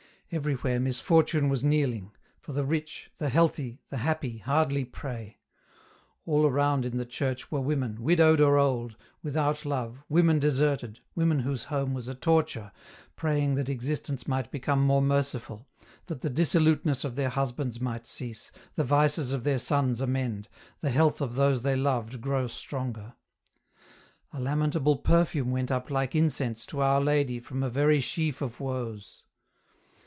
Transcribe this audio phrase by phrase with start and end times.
[0.33, 5.39] Everywhere misfortune was kneel ing, for the rich, the healthy, the happy hardly pray;
[6.25, 11.39] all around in the church were women, widowed or old, without love, women deserted, women
[11.39, 12.71] whose home was a torture,
[13.17, 15.67] praying that existence might become more merciful,
[16.05, 20.47] that the dissoluteness of their husbands might cease, the vices of their sons amend,
[20.79, 23.15] the health of those they loved grow stronger.
[24.31, 28.61] A lamentable perfume went up like incense to Our Lady trom a very sheaf of
[28.61, 29.23] woes.